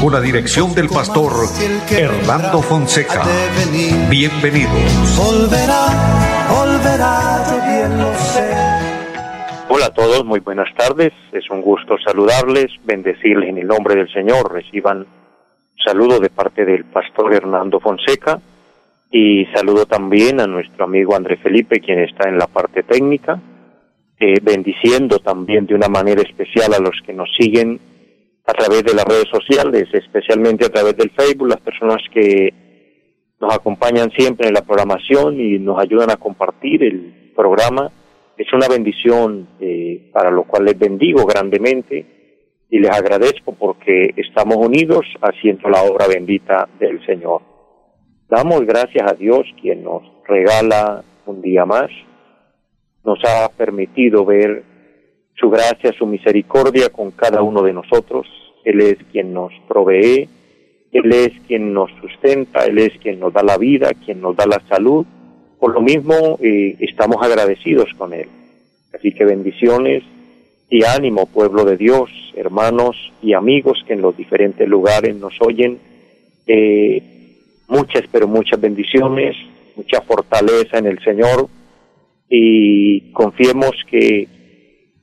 [0.00, 1.32] Con la dirección del pastor
[1.90, 3.22] Hernando Fonseca.
[4.10, 5.16] Bienvenidos.
[5.16, 5.86] Volverá,
[6.48, 8.50] volverá, yo bien lo sé.
[9.68, 11.12] Hola a todos, muy buenas tardes.
[11.32, 14.52] Es un gusto saludarles, bendecirles en el nombre del Señor.
[14.52, 15.06] Reciban
[15.84, 18.40] saludo de parte del pastor Hernando Fonseca
[19.10, 23.40] y saludo también a nuestro amigo André Felipe, quien está en la parte técnica,
[24.18, 27.78] eh, bendiciendo también de una manera especial a los que nos siguen
[28.46, 32.52] a través de las redes sociales, especialmente a través del Facebook, las personas que
[33.40, 37.90] nos acompañan siempre en la programación y nos ayudan a compartir el programa.
[38.36, 42.14] Es una bendición eh, para lo cual les bendigo grandemente
[42.68, 47.42] y les agradezco porque estamos unidos haciendo la obra bendita del Señor.
[48.28, 51.90] Damos gracias a Dios quien nos regala un día más,
[53.04, 54.73] nos ha permitido ver
[55.34, 58.26] su gracia, su misericordia con cada uno de nosotros.
[58.64, 60.28] Él es quien nos provee,
[60.92, 64.46] Él es quien nos sustenta, Él es quien nos da la vida, quien nos da
[64.46, 65.04] la salud.
[65.58, 68.28] Por lo mismo, eh, estamos agradecidos con Él.
[68.94, 70.02] Así que bendiciones
[70.70, 75.78] y ánimo, pueblo de Dios, hermanos y amigos que en los diferentes lugares nos oyen.
[76.46, 77.02] Eh,
[77.68, 79.36] muchas, pero muchas bendiciones,
[79.76, 81.48] mucha fortaleza en el Señor
[82.28, 84.28] y confiemos que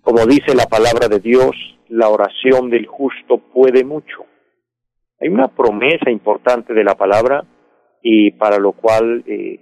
[0.02, 1.52] como dice la palabra de Dios,
[1.90, 4.26] la oración del justo puede mucho.
[5.20, 7.46] Hay una promesa importante de la palabra
[8.02, 9.60] y para lo cual eh,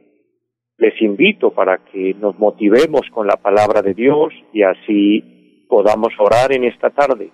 [0.78, 6.54] les invito para que nos motivemos con la palabra de Dios y así podamos orar
[6.54, 7.32] en esta tarde.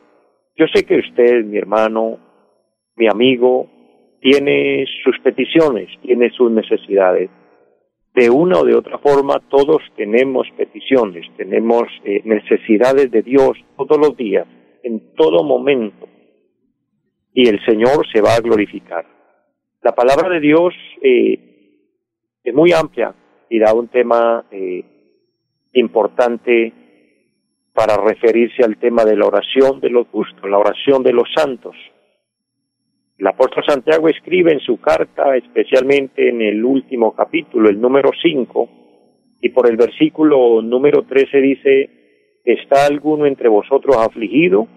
[0.55, 2.17] Yo sé que usted, mi hermano,
[2.95, 3.69] mi amigo,
[4.19, 7.29] tiene sus peticiones, tiene sus necesidades
[8.15, 13.97] de una o de otra forma todos tenemos peticiones, tenemos eh, necesidades de Dios todos
[13.97, 14.47] los días,
[14.83, 16.07] en todo momento,
[17.33, 19.05] y el Señor se va a glorificar.
[19.81, 21.39] La palabra de Dios eh,
[22.43, 23.13] es muy amplia
[23.49, 24.83] y da un tema eh,
[25.73, 26.73] importante
[27.73, 31.75] para referirse al tema de la oración de los justos, la oración de los santos.
[33.17, 38.69] El apóstol Santiago escribe en su carta, especialmente en el último capítulo, el número 5,
[39.39, 41.89] y por el versículo número 13 dice,
[42.43, 44.67] ¿está alguno entre vosotros afligido?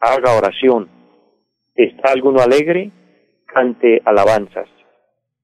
[0.00, 0.88] Haga oración.
[1.74, 2.90] ¿Está alguno alegre?
[3.44, 4.68] Cante alabanzas.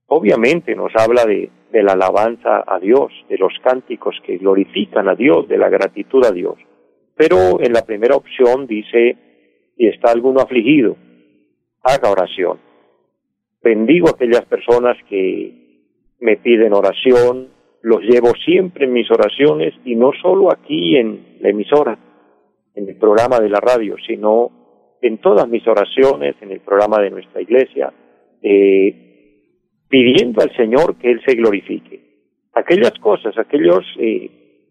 [0.06, 5.14] Obviamente nos habla de, de la alabanza a Dios, de los cánticos que glorifican a
[5.14, 6.56] Dios, de la gratitud a Dios.
[7.14, 9.16] Pero en la primera opción dice,
[9.76, 10.97] ¿y está alguno afligido?
[11.88, 12.59] Haga oración.
[13.62, 15.69] Bendigo a aquellas personas que
[16.21, 17.49] me piden oración,
[17.82, 21.99] los llevo siempre en mis oraciones y no solo aquí en la emisora,
[22.75, 24.50] en el programa de la radio, sino
[25.00, 27.93] en todas mis oraciones, en el programa de nuestra iglesia,
[28.43, 32.00] eh, pidiendo al Señor que Él se glorifique.
[32.55, 34.31] Aquellas cosas, aquellos eh,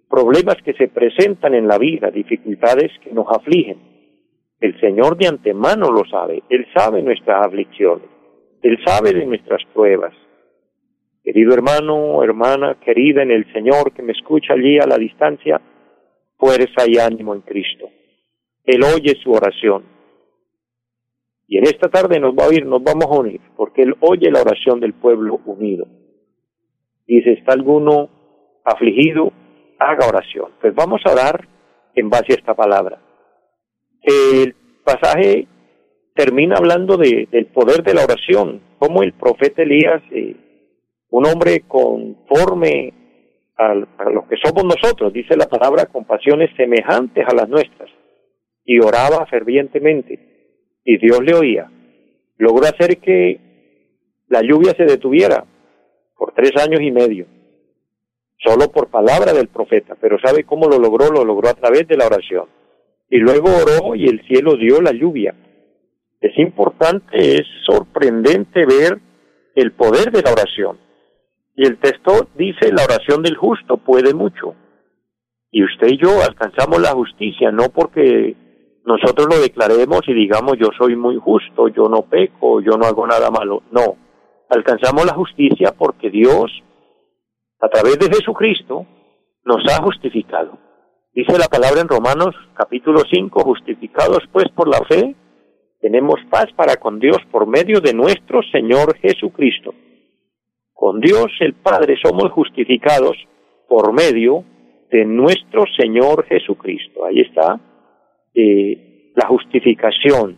[0.10, 3.97] problemas que se presentan en la vida, dificultades que nos afligen,
[4.60, 6.44] el Señor de antemano lo sabe.
[6.50, 8.08] Él sabe nuestras aflicciones.
[8.62, 10.14] Él sabe de nuestras pruebas.
[11.24, 15.62] Querido hermano, hermana, querida en el Señor que me escucha allí a la distancia,
[16.38, 17.90] fuerza y ánimo en Cristo.
[18.64, 19.84] Él oye su oración.
[21.48, 24.30] Y en esta tarde nos va a oír, nos vamos a unir, porque Él oye
[24.32, 25.86] la oración del pueblo unido.
[27.06, 28.10] Dice, ¿está alguno
[28.66, 29.32] afligido?
[29.80, 30.52] Haga oración.
[30.60, 31.48] Pues vamos a orar
[31.96, 33.00] en base a esta palabra
[34.08, 35.48] el pasaje
[36.16, 40.36] termina hablando de, del poder de la oración, como el profeta Elías, eh,
[41.10, 42.94] un hombre conforme
[43.58, 47.90] a, a lo que somos nosotros, dice la palabra, con pasiones semejantes a las nuestras,
[48.64, 51.70] y oraba fervientemente, y Dios le oía.
[52.38, 53.40] Logró hacer que
[54.30, 55.46] la lluvia se detuviera
[56.16, 57.26] por tres años y medio,
[58.40, 61.12] solo por palabra del profeta, pero ¿sabe cómo lo logró?
[61.12, 62.46] Lo logró a través de la oración
[63.10, 65.36] y luego oró y el cielo dio la lluvia.
[66.20, 69.00] Es importante, es sorprendente ver
[69.56, 70.78] el poder de la oración.
[71.56, 74.56] Y el texto dice, la oración del justo puede mucho.
[75.52, 78.36] Y usted y yo alcanzamos la justicia, no porque
[78.86, 83.08] nosotros lo declaremos y digamos yo soy muy justo, yo no peco, yo no hago
[83.08, 83.64] nada malo.
[83.72, 83.96] No,
[84.50, 86.52] alcanzamos la justicia porque Dios,
[87.60, 88.86] a través de Jesucristo,
[89.44, 90.67] nos ha justificado.
[91.18, 95.16] Dice la palabra en Romanos capítulo 5, justificados pues por la fe,
[95.82, 99.74] tenemos paz para con Dios por medio de nuestro Señor Jesucristo.
[100.74, 103.18] Con Dios el Padre somos justificados
[103.68, 104.44] por medio
[104.92, 107.04] de nuestro Señor Jesucristo.
[107.04, 107.60] Ahí está
[108.36, 110.38] eh, la justificación.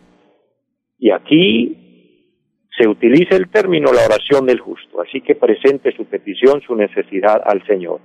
[0.97, 5.01] Y aquí se utiliza el término la oración del justo.
[5.01, 7.99] Así que presente su petición, su necesidad al Señor.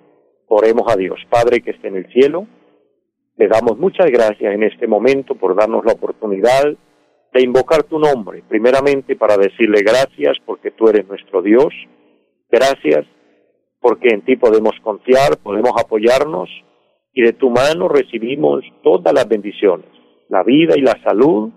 [0.48, 1.20] Oremos a Dios.
[1.30, 2.48] Padre que esté en el cielo,
[3.36, 6.64] le damos muchas gracias en este momento por darnos la oportunidad
[7.32, 11.74] de invocar tu nombre, primeramente para decirle gracias porque tú eres nuestro Dios,
[12.48, 13.06] gracias
[13.80, 16.48] porque en ti podemos confiar, podemos apoyarnos
[17.12, 19.88] y de tu mano recibimos todas las bendiciones,
[20.28, 21.50] la vida y la salud,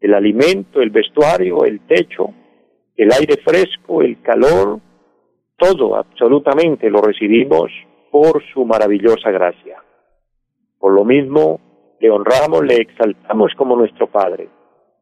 [0.00, 2.30] el alimento, el vestuario, el techo,
[2.96, 4.80] el aire fresco, el calor,
[5.56, 7.70] todo absolutamente lo recibimos
[8.10, 9.82] por su maravillosa gracia.
[10.82, 11.60] Por lo mismo,
[12.00, 14.48] le honramos, le exaltamos como nuestro Padre.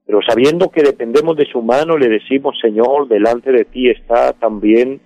[0.04, 5.00] Pero sabiendo que dependemos de su mano, le decimos, Señor, delante de ti está también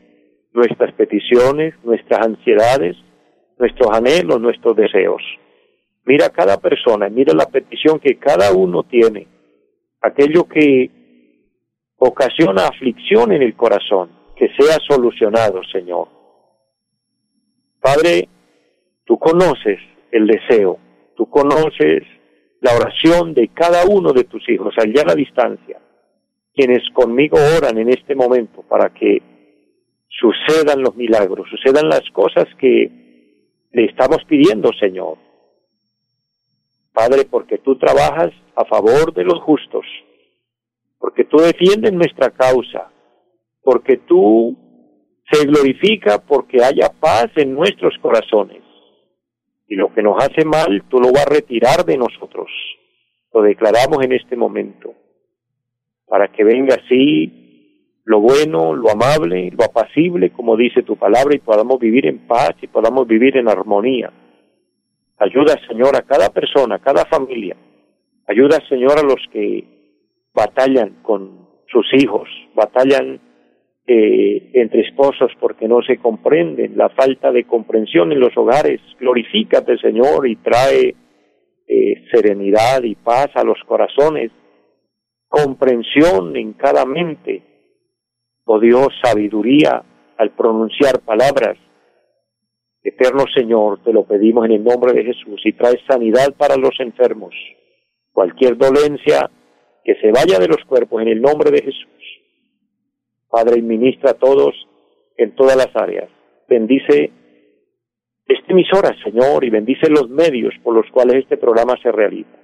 [0.53, 2.97] nuestras peticiones, nuestras ansiedades,
[3.57, 5.23] nuestros anhelos, nuestros deseos.
[6.07, 9.29] Mira cada persona, mira la petición que cada uno tiene,
[10.01, 10.91] aquello que
[11.99, 16.09] ocasiona aflicción en el corazón, que sea solucionado, Señor.
[17.81, 18.29] Padre,
[19.05, 19.79] tú conoces
[20.15, 20.79] el deseo.
[21.17, 22.05] Tú conoces
[22.61, 25.81] la oración de cada uno de tus hijos allá a la distancia,
[26.55, 29.21] quienes conmigo oran en este momento para que
[30.09, 35.19] sucedan los milagros, sucedan las cosas que le estamos pidiendo, Señor.
[36.93, 39.85] Padre, porque tú trabajas a favor de los justos,
[40.99, 42.93] porque tú defiendes nuestra causa,
[43.63, 44.57] porque tú
[45.31, 48.64] se glorifica porque haya paz en nuestros corazones
[49.69, 52.51] y lo que nos hace mal tú lo vas a retirar de nosotros.
[53.33, 54.95] Lo declaramos en este momento,
[56.07, 57.45] para que venga así
[58.05, 62.53] lo bueno, lo amable, lo apacible, como dice tu palabra, y podamos vivir en paz
[62.61, 64.13] y podamos vivir en armonía.
[65.19, 67.57] Ayuda, Señor, a cada persona, a cada familia.
[68.27, 69.65] Ayuda, Señor, a los que
[70.35, 73.21] batallan con sus hijos, batallan
[73.87, 78.81] eh, entre esposos porque no se comprenden, la falta de comprensión en los hogares.
[78.99, 80.95] Glorifícate, Señor, y trae
[81.67, 84.31] eh, serenidad y paz a los corazones,
[85.29, 87.43] comprensión en cada mente.
[88.47, 89.83] Oh Dios, sabiduría
[90.17, 91.59] al pronunciar palabras.
[92.83, 96.79] Eterno Señor, te lo pedimos en el nombre de Jesús y trae sanidad para los
[96.79, 97.35] enfermos.
[98.13, 99.31] Cualquier dolencia
[99.83, 102.04] que se vaya de los cuerpos en el nombre de Jesús
[103.35, 104.55] Padre, y ministra a todos
[105.17, 106.09] en todas las áreas.
[106.49, 107.11] Bendice
[108.27, 112.39] esta emisora, Señor, y bendice los medios por los cuales este programa se realiza.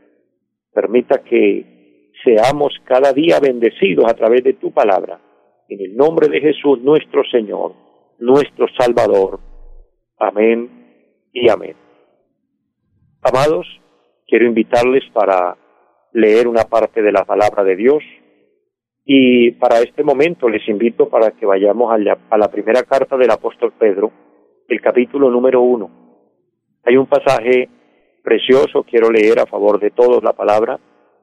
[0.72, 5.20] Permita que seamos cada día bendecidos a través de tu palabra.
[5.68, 7.74] En el nombre de Jesús, nuestro Señor,
[8.18, 9.38] nuestro Salvador.
[10.18, 11.76] Amén y amén.
[13.22, 13.66] Amados,
[14.26, 15.56] quiero invitarles para
[16.12, 18.02] leer una parte de la palabra de Dios
[19.12, 23.72] y para este momento les invito para que vayamos a la, primera carta del apóstol
[23.76, 24.12] Pedro,
[24.68, 25.90] el capítulo número uno.
[26.84, 27.68] Hay un pasaje
[28.22, 30.78] precioso, quiero leer a favor de todos la palabra.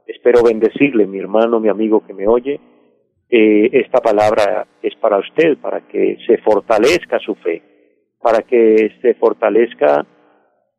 [0.06, 2.60] Espero bendecirle, mi hermano, mi amigo que me oye.
[3.30, 7.62] Eh, esta palabra es para usted, para que se fortalezca su fe,
[8.22, 10.06] para que se fortalezca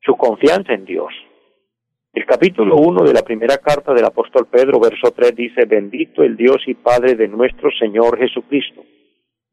[0.02, 1.14] su confianza en Dios.
[2.12, 6.36] El capítulo 1 de la primera carta del apóstol Pedro, verso 3, dice, bendito el
[6.36, 8.82] Dios y Padre de nuestro Señor Jesucristo,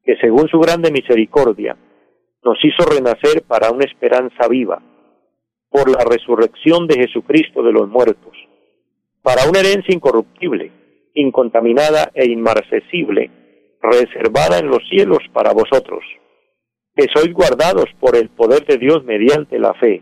[0.03, 1.75] que según su grande misericordia
[2.43, 4.81] nos hizo renacer para una esperanza viva,
[5.69, 8.37] por la resurrección de Jesucristo de los muertos,
[9.21, 10.71] para una herencia incorruptible,
[11.13, 13.31] incontaminada e inmarcesible,
[13.81, 16.05] reservada en los cielos para vosotros,
[16.95, 20.01] que sois guardados por el poder de Dios mediante la fe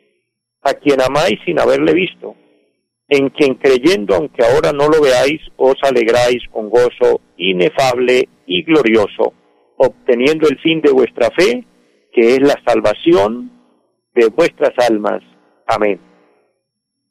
[0.61, 2.35] a quien amáis sin haberle visto,
[3.07, 9.33] en quien creyendo, aunque ahora no lo veáis, os alegráis con gozo inefable y glorioso,
[9.77, 11.65] obteniendo el fin de vuestra fe,
[12.13, 13.51] que es la salvación
[14.13, 15.21] de vuestras almas.
[15.67, 15.99] Amén.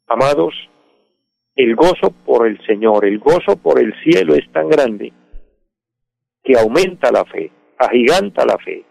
[0.07, 0.53] Amados,
[1.55, 5.13] el gozo por el Señor, el gozo por el cielo es tan grande
[6.43, 8.83] que aumenta la fe, agiganta la fe.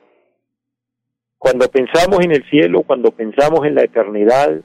[1.40, 4.60] Cuando pensamos en el cielo, cuando pensamos en la eternidad,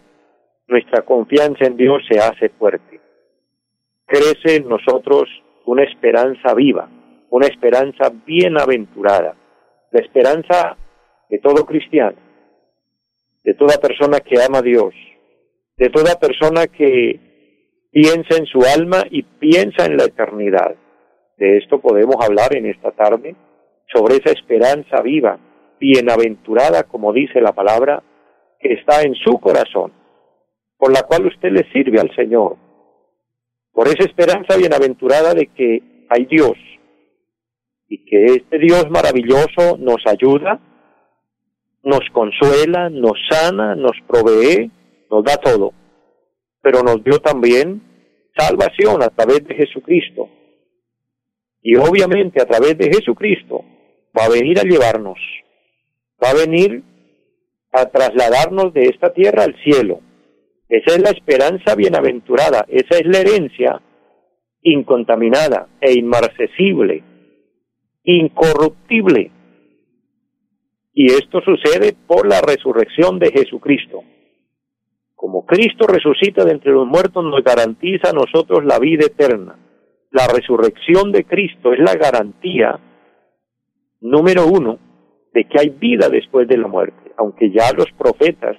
[0.67, 3.00] nuestra confianza en Dios se hace fuerte.
[4.05, 5.29] Crece en nosotros
[5.65, 6.89] una esperanza viva,
[7.29, 9.38] una esperanza bienaventurada,
[9.89, 10.75] la esperanza
[11.29, 12.17] de todo cristiano,
[13.46, 14.94] de toda persona que ama a Dios,
[15.77, 20.75] de toda persona que piensa en su alma y piensa en la eternidad.
[21.38, 23.34] De esto podemos hablar en esta tarde,
[23.94, 25.39] sobre esa esperanza viva,
[25.79, 28.03] bienaventurada, como dice la palabra,
[28.60, 29.94] que está en su corazón,
[30.77, 32.58] por la cual usted le sirve al Señor,
[33.72, 36.53] por esa esperanza bienaventurada de que hay Dios
[37.88, 40.60] y que este Dios maravilloso nos ayuda,
[41.84, 44.72] nos consuela, nos sana, nos provee,
[45.12, 45.74] nos da todo,
[46.62, 47.82] pero nos dio también
[48.36, 50.29] salvación a través de Jesucristo.
[51.62, 53.63] Y obviamente a través de Jesucristo
[54.17, 55.17] va a venir a llevarnos,
[56.24, 56.84] va a venir
[57.72, 60.00] a trasladarnos de esta tierra al cielo.
[60.70, 63.82] Esa es la esperanza bienaventurada, esa es la herencia
[64.62, 67.04] incontaminada e inmarcesible,
[68.04, 69.32] incorruptible.
[70.94, 74.04] Y esto sucede por la resurrección de Jesucristo.
[75.14, 79.60] Como Cristo resucita de entre los muertos, nos garantiza a nosotros la vida eterna.
[80.12, 82.80] La resurrección de Cristo es la garantía
[84.02, 84.80] número uno
[85.36, 88.56] de que hay vida después de la muerte, aunque ya los profetas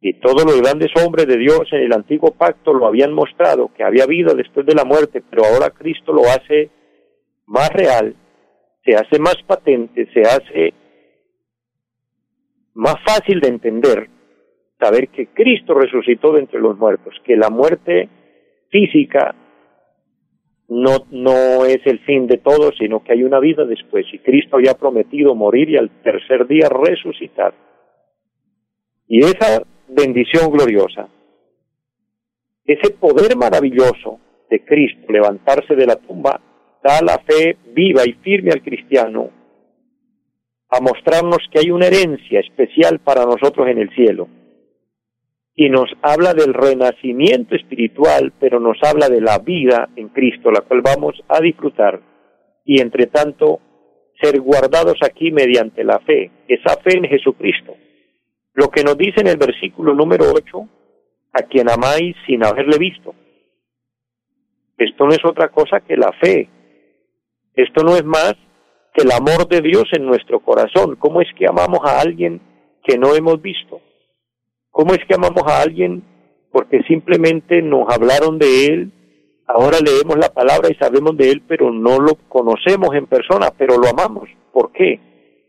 [0.00, 3.84] y todos los grandes hombres de Dios en el antiguo pacto lo habían mostrado, que
[3.84, 6.70] había vida después de la muerte, pero ahora Cristo lo hace
[7.46, 8.16] más real,
[8.86, 10.72] se hace más patente, se hace
[12.72, 14.08] más fácil de entender,
[14.80, 18.08] saber que Cristo resucitó de entre los muertos, que la muerte
[18.70, 19.34] física
[20.72, 24.74] no, es el fin de todo, sino que hay una vida después, y Cristo había
[24.74, 27.52] prometido morir y al tercer día resucitar.
[29.06, 31.08] Y esa bendición gloriosa,
[32.64, 36.40] ese poder maravilloso de Cristo levantarse de la tumba,
[36.82, 39.30] da la fe viva y firme al cristiano
[40.68, 44.28] a mostrarnos que hay una herencia especial para nosotros en el cielo.
[45.54, 50.62] Y nos habla del renacimiento espiritual, pero nos habla de la vida en Cristo, la
[50.62, 52.00] cual vamos a disfrutar.
[52.64, 53.60] Y entre tanto,
[54.20, 57.74] ser guardados aquí mediante la fe, esa fe en Jesucristo.
[58.54, 60.68] Lo que nos dice en el versículo número 8,
[61.32, 63.14] a quien amáis sin haberle visto.
[64.78, 66.48] Esto no es otra cosa que la fe.
[67.54, 68.34] Esto no es más
[68.94, 70.96] que el amor de Dios en nuestro corazón.
[70.96, 72.40] ¿Cómo es que amamos a alguien
[72.84, 73.80] que no hemos visto?
[74.72, 76.02] ¿Cómo es que amamos a alguien
[76.50, 78.92] porque simplemente nos hablaron de él?
[79.46, 83.76] Ahora leemos la palabra y sabemos de él, pero no lo conocemos en persona, pero
[83.76, 84.30] lo amamos.
[84.50, 84.98] ¿Por qué?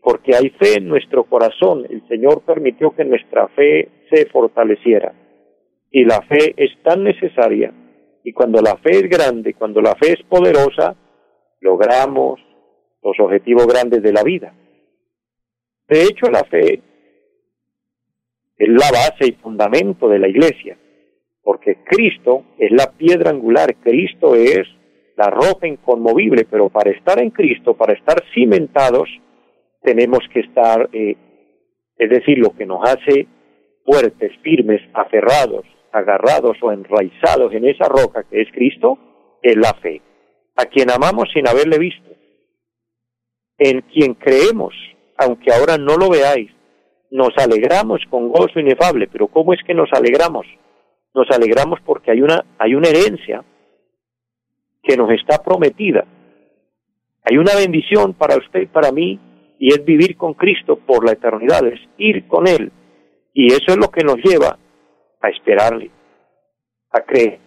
[0.02, 1.86] Porque hay fe en nuestro corazón.
[1.88, 5.14] El Señor permitió que nuestra fe se fortaleciera.
[5.90, 7.72] Y la fe es tan necesaria.
[8.24, 10.96] Y cuando la fe es grande, cuando la fe es poderosa,
[11.60, 12.40] logramos
[13.02, 14.54] los objetivos grandes de la vida.
[15.88, 16.82] De hecho, la fe
[18.56, 20.78] es la base y fundamento de la iglesia,
[21.42, 24.66] porque Cristo es la piedra angular, Cristo es
[25.16, 29.08] la roca inconmovible, pero para estar en Cristo, para estar cimentados,
[29.82, 31.16] tenemos que estar, eh,
[31.96, 33.28] es decir, lo que nos hace
[33.84, 38.98] fuertes, firmes, aferrados, agarrados o enraizados en esa roca que es Cristo,
[39.42, 40.00] es la fe,
[40.56, 42.10] a quien amamos sin haberle visto,
[43.58, 44.74] en quien creemos,
[45.16, 46.50] aunque ahora no lo veáis,
[47.14, 50.46] nos alegramos con gozo inefable, pero ¿cómo es que nos alegramos?
[51.14, 53.44] Nos alegramos porque hay una, hay una herencia
[54.82, 56.04] que nos está prometida.
[57.22, 59.20] Hay una bendición para usted y para mí
[59.60, 62.72] y es vivir con Cristo por la eternidad, es ir con Él.
[63.32, 64.58] Y eso es lo que nos lleva
[65.20, 65.92] a esperarle,
[66.90, 67.38] a creer,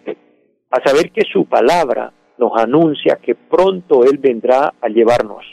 [0.72, 5.44] a saber que su palabra nos anuncia que pronto Él vendrá a llevarnos.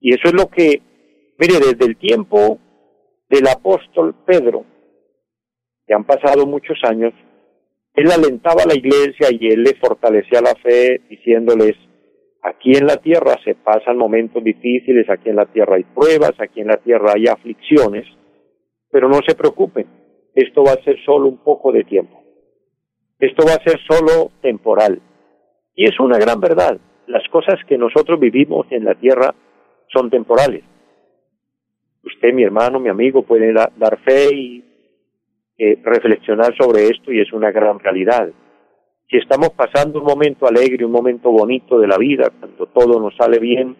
[0.00, 0.82] Y eso es lo que,
[1.38, 2.58] mire, desde el tiempo
[3.28, 4.64] del apóstol Pedro,
[5.86, 7.12] que han pasado muchos años,
[7.94, 11.76] él alentaba a la iglesia y él le fortalecía la fe diciéndoles,
[12.42, 16.60] aquí en la tierra se pasan momentos difíciles, aquí en la tierra hay pruebas, aquí
[16.60, 18.06] en la tierra hay aflicciones,
[18.90, 19.86] pero no se preocupen,
[20.34, 22.22] esto va a ser solo un poco de tiempo,
[23.18, 25.02] esto va a ser solo temporal.
[25.74, 29.34] Y es una gran verdad, las cosas que nosotros vivimos en la tierra
[29.92, 30.64] son temporales
[32.08, 34.64] Usted, mi hermano, mi amigo, puede dar fe y
[35.58, 38.30] eh, reflexionar sobre esto y es una gran realidad.
[39.10, 43.14] Si estamos pasando un momento alegre, un momento bonito de la vida, cuando todo nos
[43.16, 43.76] sale bien,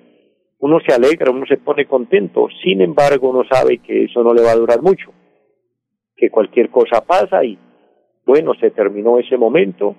[0.58, 2.48] uno se alegra, uno se pone contento.
[2.62, 5.10] Sin embargo, uno sabe que eso no le va a durar mucho,
[6.16, 7.58] que cualquier cosa pasa y
[8.26, 9.96] bueno, se terminó ese momento,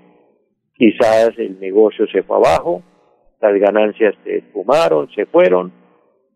[0.76, 2.84] quizás el negocio se fue abajo,
[3.42, 5.72] las ganancias se esfumaron, se fueron,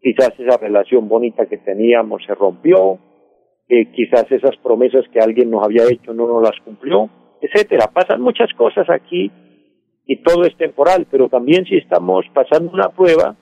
[0.04, 3.00] quizás esa relación bonita que teníamos se rompió,
[3.70, 7.10] eh, quizás esas promesas que alguien nos había hecho no nos las cumplió,
[7.42, 7.90] etcétera.
[7.94, 9.32] Pasan muchas cosas aquí
[10.06, 13.38] y todo es temporal, pero también si estamos pasando una prueba,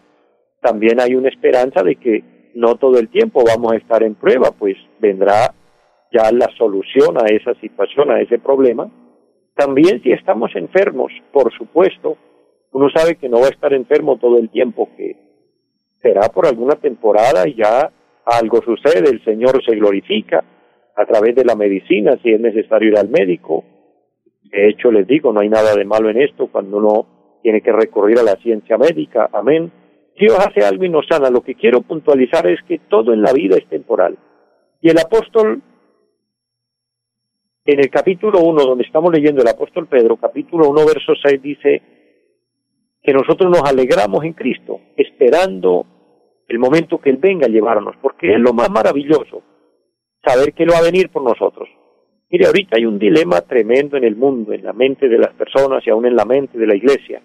[0.62, 4.52] también hay una esperanza de que no todo el tiempo vamos a estar en prueba,
[4.52, 5.56] pues vendrá
[6.14, 8.92] ya la solución a esa situación, a ese problema.
[9.56, 12.18] También si estamos enfermos, por supuesto,
[12.74, 15.31] uno sabe que no va a estar enfermo todo el tiempo, que
[16.02, 17.92] será por alguna temporada y ya
[18.26, 20.44] algo sucede, el Señor se glorifica
[20.96, 23.64] a través de la medicina, si es necesario ir al médico.
[24.44, 27.72] De hecho, les digo, no hay nada de malo en esto cuando uno tiene que
[27.72, 29.30] recurrir a la ciencia médica.
[29.32, 29.72] Amén.
[30.20, 31.30] Dios hace algo y nos sana.
[31.30, 34.18] Lo que quiero puntualizar es que todo en la vida es temporal.
[34.82, 35.62] Y el apóstol,
[37.66, 41.82] en el capítulo 1, donde estamos leyendo el apóstol Pedro, capítulo 1, verso 6, dice
[43.02, 45.86] que nosotros nos alegramos en Cristo, esperando
[46.52, 49.42] el momento que Él venga a llevarnos, porque es lo más maravilloso,
[50.24, 51.70] saber que Él va a venir por nosotros.
[52.30, 55.86] Mire, ahorita hay un dilema tremendo en el mundo, en la mente de las personas
[55.86, 57.22] y aún en la mente de la iglesia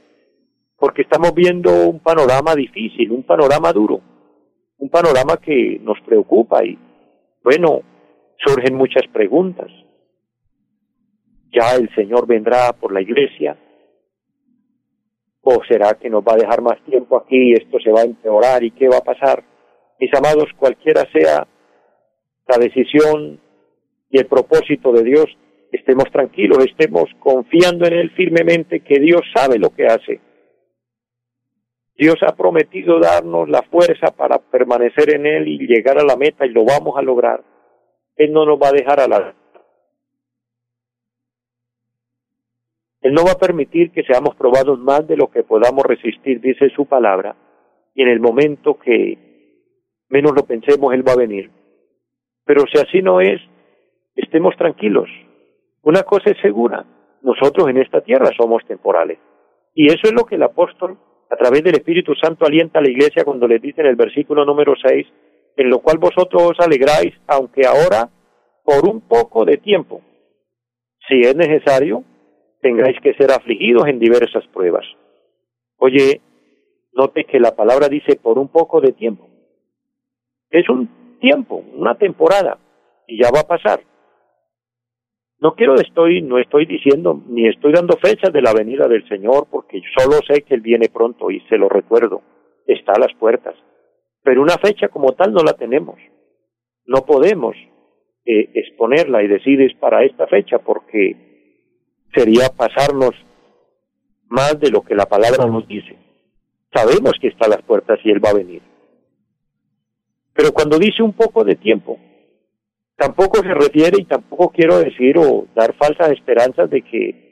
[0.79, 4.01] porque estamos viendo un panorama difícil, un panorama duro,
[4.79, 6.79] un panorama que nos preocupa y,
[7.43, 7.81] bueno,
[8.45, 9.71] surgen muchas preguntas.
[11.51, 13.57] ¿Ya el Señor vendrá por la iglesia?
[15.49, 18.05] ¿O será que nos va a dejar más tiempo aquí y esto se va a
[18.05, 19.45] empeorar y qué va a pasar?
[20.01, 21.47] Mis amados, cualquiera sea
[22.49, 23.41] la decisión
[24.11, 25.27] y el propósito de Dios,
[25.71, 30.21] estemos tranquilos, estemos confiando en Él firmemente que Dios sabe lo que hace
[31.99, 36.45] Dios ha prometido darnos la fuerza para permanecer en Él y llegar a la meta
[36.45, 37.43] y lo vamos a lograr.
[38.17, 39.35] Él no nos va a dejar a la...
[43.07, 46.71] Él no va a permitir que seamos probados más de lo que podamos resistir, dice
[46.71, 47.37] su palabra,
[47.95, 49.17] y en el momento que
[50.09, 51.53] menos lo pensemos, Él va a venir.
[52.45, 53.41] Pero si así no es,
[54.17, 55.09] estemos tranquilos.
[55.83, 56.85] Una cosa es segura,
[57.23, 59.21] nosotros en esta tierra somos temporales.
[59.73, 60.99] Y eso es lo que el apóstol
[61.31, 64.45] a través del Espíritu Santo alienta a la iglesia cuando les dice en el versículo
[64.45, 65.07] número 6,
[65.59, 68.11] en lo cual vosotros os alegráis, aunque ahora
[68.65, 70.03] por un poco de tiempo,
[71.07, 72.03] si es necesario,
[72.67, 74.85] tengáis que ser afligidos en diversas pruebas.
[75.77, 76.21] Oye,
[76.95, 79.29] note que la palabra dice por un poco de tiempo.
[80.51, 82.59] Es un tiempo, una temporada,
[83.07, 83.81] y ya va a pasar.
[85.39, 89.47] No quiero estoy, no estoy diciendo ni estoy dando fechas de la venida del Señor
[89.49, 92.23] porque solo sé que Él viene pronto y se lo recuerdo,
[92.67, 93.55] está a las puertas.
[94.25, 96.01] Pero una fecha como tal no la tenemos.
[96.85, 97.55] No podemos
[98.25, 101.27] eh, exponerla y decir es para esta fecha porque
[102.17, 103.13] sería pasarnos
[104.29, 105.97] más de lo que la palabra nos dice.
[106.75, 108.63] Sabemos que está a las puertas y Él va a venir.
[110.33, 111.99] Pero cuando dice un poco de tiempo,
[112.97, 117.27] tampoco se refiere y tampoco quiero decir o dar falsas esperanzas de que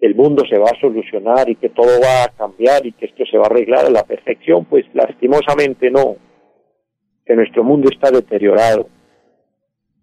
[0.00, 3.24] el mundo se va a solucionar y que todo va a cambiar y que esto
[3.30, 6.16] se va a arreglar a la perfección, pues lastimosamente no,
[7.26, 8.88] que nuestro mundo está deteriorado,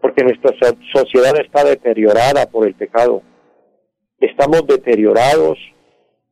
[0.01, 0.51] porque nuestra
[0.93, 3.21] sociedad está deteriorada por el pecado,
[4.25, 5.57] estamos deteriorados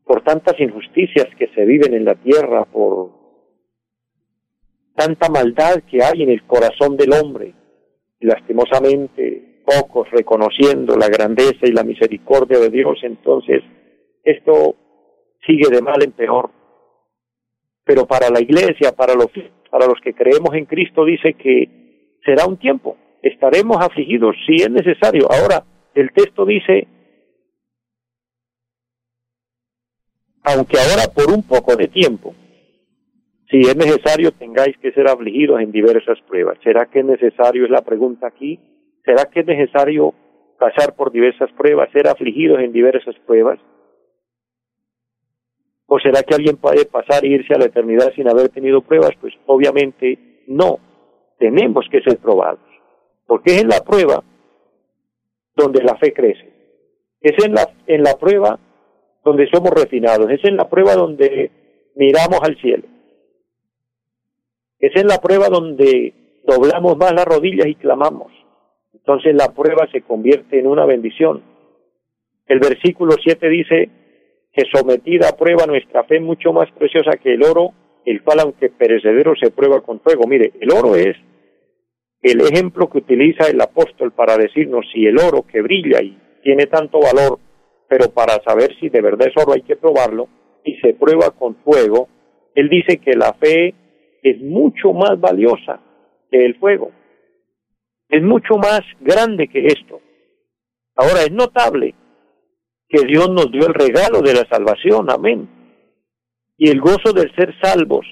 [0.05, 3.11] por tantas injusticias que se viven en la tierra, por
[4.95, 7.53] tanta maldad que hay en el corazón del hombre,
[8.19, 13.63] lastimosamente pocos reconociendo la grandeza y la misericordia de Dios, entonces
[14.23, 14.75] esto
[15.45, 16.51] sigue de mal en peor.
[17.85, 19.27] Pero para la iglesia, para los,
[19.69, 24.69] para los que creemos en Cristo, dice que será un tiempo, estaremos afligidos si es
[24.69, 25.27] necesario.
[25.29, 26.87] Ahora, el texto dice,
[30.43, 32.35] aunque ahora por un poco de tiempo,
[33.49, 36.57] si es necesario, tengáis que ser afligidos en diversas pruebas.
[36.63, 38.59] ¿Será que es necesario, es la pregunta aquí,
[39.05, 40.13] será que es necesario
[40.57, 43.59] pasar por diversas pruebas, ser afligidos en diversas pruebas?
[45.85, 49.11] ¿O será que alguien puede pasar e irse a la eternidad sin haber tenido pruebas?
[49.21, 50.79] Pues obviamente no,
[51.37, 52.59] tenemos que ser probados,
[53.27, 54.23] porque es en la prueba
[55.55, 56.51] donde la fe crece,
[57.21, 58.59] es en la, en la prueba
[59.23, 61.51] donde somos refinados, es en la prueba donde
[61.95, 62.83] miramos al cielo,
[64.79, 68.31] es en la prueba donde doblamos más las rodillas y clamamos.
[68.93, 71.43] Entonces la prueba se convierte en una bendición.
[72.45, 73.89] El versículo 7 dice
[74.53, 77.73] que sometida a prueba nuestra fe es mucho más preciosa que el oro,
[78.05, 80.27] el cual aunque perecedero se prueba con fuego.
[80.27, 81.15] Mire, el oro es
[82.21, 86.67] el ejemplo que utiliza el apóstol para decirnos si el oro que brilla y tiene
[86.67, 87.39] tanto valor,
[87.93, 90.27] pero para saber si de verdad es oro hay que probarlo,
[90.65, 92.07] y se prueba con fuego,
[92.55, 93.75] él dice que la fe
[94.23, 95.79] es mucho más valiosa
[96.31, 96.89] que el fuego.
[98.09, 100.01] Es mucho más grande que esto.
[100.95, 101.93] Ahora es notable
[102.89, 105.47] que Dios nos dio el regalo de la salvación, amén.
[106.57, 108.07] Y el gozo de ser salvos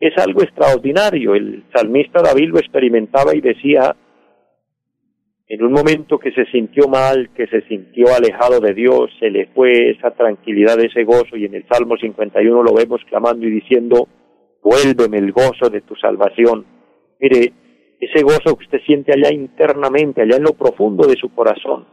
[0.00, 1.34] es algo extraordinario.
[1.34, 3.94] El salmista David lo experimentaba y decía,
[5.48, 9.46] en un momento que se sintió mal, que se sintió alejado de Dios, se le
[9.54, 14.08] fue esa tranquilidad, ese gozo, y en el Salmo 51 lo vemos clamando y diciendo,
[14.60, 16.66] vuélveme el gozo de tu salvación.
[17.20, 17.52] Mire,
[18.00, 21.86] ese gozo que usted siente allá internamente, allá en lo profundo de su corazón,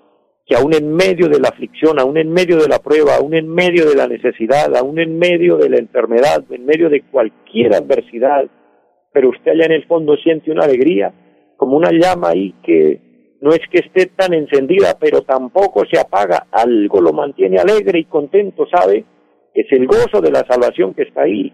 [0.47, 3.47] que aún en medio de la aflicción, aún en medio de la prueba, aún en
[3.47, 8.49] medio de la necesidad, aún en medio de la enfermedad, en medio de cualquier adversidad,
[9.13, 11.13] pero usted allá en el fondo siente una alegría,
[11.55, 13.12] como una llama ahí que
[13.43, 18.05] no es que esté tan encendida, pero tampoco se apaga, algo lo mantiene alegre y
[18.05, 19.03] contento, ¿sabe?
[19.53, 21.51] Es el gozo de la salvación que está ahí.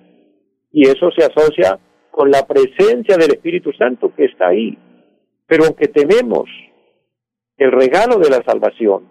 [0.71, 1.79] Y eso se asocia
[2.11, 4.77] con la presencia del Espíritu Santo que está ahí.
[5.47, 6.47] Pero aunque tenemos
[7.57, 9.07] el regalo de la salvación,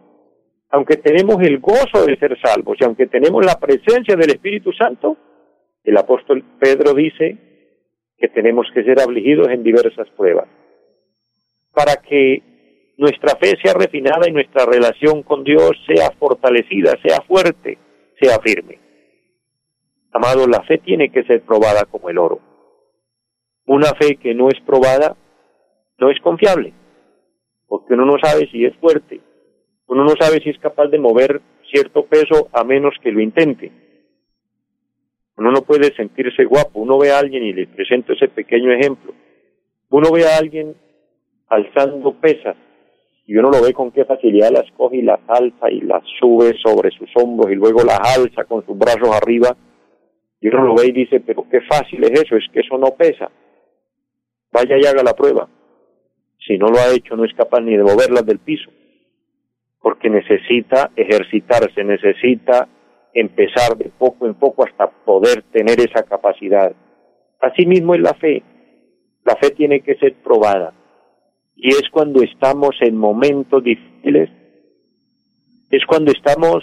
[0.71, 5.17] aunque tenemos el gozo de ser salvos y aunque tenemos la presencia del Espíritu Santo,
[5.83, 7.39] el apóstol Pedro dice
[8.17, 10.47] que tenemos que ser afligidos en diversas pruebas
[11.75, 12.58] para que
[12.99, 17.79] nuestra fe sea refinada y nuestra relación con Dios sea fortalecida, sea fuerte,
[18.21, 18.81] sea firme.
[20.13, 22.41] Amado, la fe tiene que ser probada como el oro.
[23.67, 25.17] Una fe que no es probada
[25.99, 26.75] no es confiable,
[27.69, 29.21] porque uno no sabe si es fuerte,
[29.87, 33.71] uno no sabe si es capaz de mover cierto peso a menos que lo intente.
[35.37, 39.15] Uno no puede sentirse guapo, uno ve a alguien y le presento ese pequeño ejemplo.
[39.89, 40.75] Uno ve a alguien
[41.47, 42.57] alzando pesas
[43.29, 46.55] y uno lo ve con qué facilidad las coge y las alza y las sube
[46.63, 49.55] sobre sus hombros y luego las alza con sus brazos arriba
[50.41, 52.95] y uno lo ve y dice, pero qué fácil es eso, es que eso no
[52.97, 53.31] pesa.
[54.51, 55.47] Vaya y haga la prueba.
[56.39, 58.71] Si no lo ha hecho, no es capaz ni de moverlas del piso,
[59.83, 62.67] porque necesita ejercitarse, necesita
[63.13, 66.73] empezar de poco en poco hasta poder tener esa capacidad.
[67.41, 68.43] Asimismo es la fe.
[69.27, 70.73] La fe tiene que ser probada
[71.61, 74.31] y es cuando estamos en momentos difíciles,
[75.71, 76.63] es cuando estamos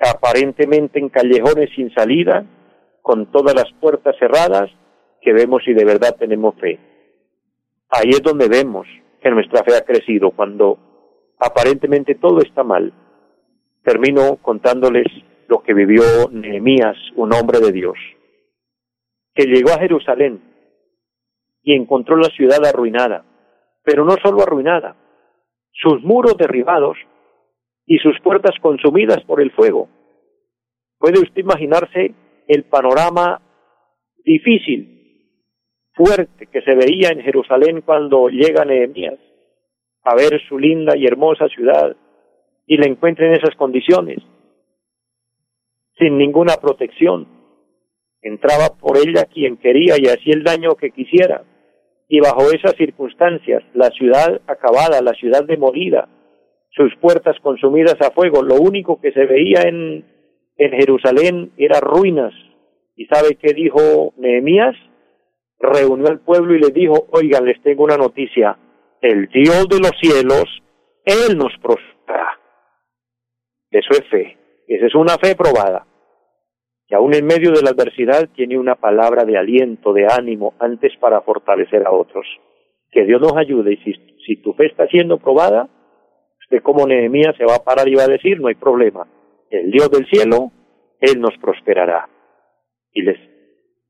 [0.00, 2.44] aparentemente en callejones sin salida,
[3.02, 4.68] con todas las puertas cerradas,
[5.22, 6.80] que vemos si de verdad tenemos fe.
[7.88, 8.86] Ahí es donde vemos
[9.22, 10.78] que nuestra fe ha crecido, cuando
[11.38, 12.92] aparentemente todo está mal.
[13.84, 15.06] Termino contándoles
[15.46, 17.96] lo que vivió Nehemías, un hombre de Dios,
[19.34, 20.49] que llegó a Jerusalén
[21.74, 23.24] encontró la ciudad arruinada,
[23.84, 24.96] pero no solo arruinada,
[25.72, 26.96] sus muros derribados
[27.86, 29.88] y sus puertas consumidas por el fuego.
[30.98, 32.14] ¿Puede usted imaginarse
[32.46, 33.40] el panorama
[34.24, 35.26] difícil,
[35.94, 39.18] fuerte que se veía en Jerusalén cuando llega Nehemías
[40.02, 41.96] a ver su linda y hermosa ciudad
[42.66, 44.18] y la encuentra en esas condiciones,
[45.98, 47.26] sin ninguna protección?
[48.22, 51.42] Entraba por ella quien quería y hacía el daño que quisiera
[52.12, 56.08] y bajo esas circunstancias, la ciudad acabada, la ciudad demolida,
[56.70, 60.04] sus puertas consumidas a fuego, lo único que se veía en,
[60.56, 62.34] en Jerusalén era ruinas.
[62.96, 64.74] ¿Y sabe qué dijo Nehemías?
[65.60, 68.58] Reunió al pueblo y les dijo, oigan, les tengo una noticia,
[69.00, 70.46] el Dios de los cielos,
[71.04, 72.40] Él nos prospera.
[73.70, 75.86] Eso es fe, esa es una fe probada
[76.90, 80.92] que aún en medio de la adversidad tiene una palabra de aliento, de ánimo, antes
[80.98, 82.26] para fortalecer a otros.
[82.90, 83.94] Que Dios nos ayude y
[84.26, 85.68] si, tu fe está siendo probada,
[86.40, 89.06] usted como Nehemías se va a parar y va a decir, no hay problema,
[89.50, 90.50] el Dios del cielo,
[91.00, 92.08] Él nos prosperará.
[92.92, 93.18] Y les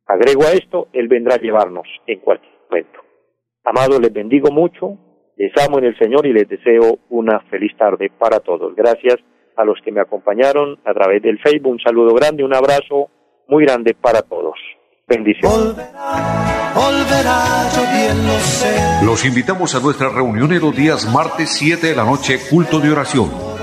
[0.04, 3.00] agrego a esto, Él vendrá a llevarnos en cualquier momento.
[3.64, 4.98] Amados, les bendigo mucho,
[5.38, 8.74] les amo en el Señor y les deseo una feliz tarde para todos.
[8.74, 9.16] Gracias
[9.56, 11.72] a los que me acompañaron a través del Facebook.
[11.72, 13.10] Un saludo grande, un abrazo
[13.48, 14.54] muy grande para todos.
[15.06, 15.76] Bendiciones.
[19.04, 22.92] Los invitamos a nuestra reunión en los días martes 7 de la noche, culto de
[22.92, 23.49] oración